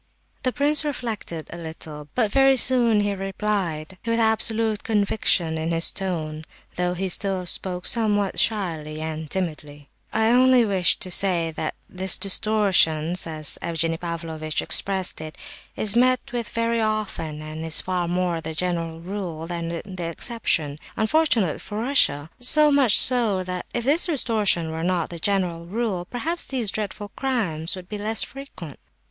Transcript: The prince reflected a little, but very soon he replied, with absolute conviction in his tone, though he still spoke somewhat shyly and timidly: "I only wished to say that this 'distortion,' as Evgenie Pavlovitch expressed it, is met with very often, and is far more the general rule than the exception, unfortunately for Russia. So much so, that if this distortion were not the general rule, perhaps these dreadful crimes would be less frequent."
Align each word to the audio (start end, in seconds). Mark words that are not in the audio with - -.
The 0.41 0.51
prince 0.51 0.83
reflected 0.83 1.47
a 1.53 1.57
little, 1.59 2.07
but 2.15 2.31
very 2.31 2.57
soon 2.57 3.01
he 3.01 3.13
replied, 3.13 3.99
with 4.03 4.17
absolute 4.19 4.83
conviction 4.83 5.59
in 5.59 5.69
his 5.71 5.91
tone, 5.91 6.43
though 6.73 6.95
he 6.95 7.07
still 7.07 7.45
spoke 7.45 7.85
somewhat 7.85 8.39
shyly 8.39 8.99
and 8.99 9.29
timidly: 9.29 9.89
"I 10.11 10.29
only 10.31 10.65
wished 10.65 11.01
to 11.01 11.11
say 11.11 11.51
that 11.51 11.75
this 11.87 12.17
'distortion,' 12.17 13.11
as 13.27 13.59
Evgenie 13.61 13.99
Pavlovitch 13.99 14.63
expressed 14.63 15.21
it, 15.21 15.37
is 15.75 15.95
met 15.95 16.31
with 16.31 16.49
very 16.49 16.81
often, 16.81 17.43
and 17.43 17.63
is 17.63 17.79
far 17.79 18.07
more 18.07 18.41
the 18.41 18.55
general 18.55 19.01
rule 19.01 19.45
than 19.45 19.83
the 19.85 20.05
exception, 20.05 20.79
unfortunately 20.97 21.59
for 21.59 21.77
Russia. 21.77 22.31
So 22.39 22.71
much 22.71 22.97
so, 22.97 23.43
that 23.43 23.67
if 23.71 23.83
this 23.83 24.07
distortion 24.07 24.71
were 24.71 24.83
not 24.83 25.11
the 25.11 25.19
general 25.19 25.67
rule, 25.67 26.05
perhaps 26.05 26.47
these 26.47 26.71
dreadful 26.71 27.09
crimes 27.15 27.75
would 27.75 27.87
be 27.87 27.99
less 27.99 28.23
frequent." 28.23 28.79